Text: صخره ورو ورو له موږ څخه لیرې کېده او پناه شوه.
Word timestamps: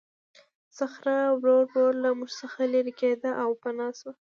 صخره 0.77 1.17
ورو 1.39 1.55
ورو 1.69 1.87
له 2.03 2.09
موږ 2.17 2.31
څخه 2.41 2.59
لیرې 2.73 2.93
کېده 2.99 3.31
او 3.43 3.49
پناه 3.61 3.91
شوه. 3.99 4.13